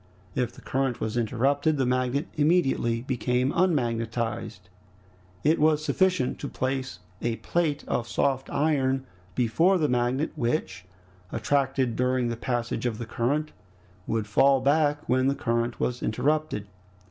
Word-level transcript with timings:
If 0.33 0.51
the 0.51 0.61
current 0.61 0.99
was 0.99 1.15
interrupted, 1.15 1.77
the 1.77 1.85
magnet 1.85 2.25
immediately 2.35 3.03
became 3.03 3.51
unmagnetized. 3.53 4.61
It 5.43 5.59
was 5.59 5.85
sufficient 5.85 6.39
to 6.39 6.47
place 6.49 7.01
a 7.21 7.35
plate 7.35 7.83
of 7.87 8.07
soft 8.07 8.49
iron 8.49 9.05
before 9.35 9.77
the 9.77 9.87
magnet, 9.87 10.31
which, 10.35 10.85
attracted 11.31 11.95
during 11.95 12.29
the 12.29 12.35
passage 12.35 12.87
of 12.87 12.97
the 12.97 13.05
current, 13.05 13.51
would 14.07 14.25
fall 14.25 14.59
back 14.59 15.07
when 15.07 15.27
the 15.27 15.35
current 15.35 15.79
was 15.79 16.01
interrupted. 16.01 16.65